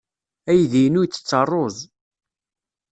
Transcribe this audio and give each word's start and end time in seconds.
Aydi-inu 0.49 1.01
yettett 1.03 1.31
ṛṛuz. 1.49 1.77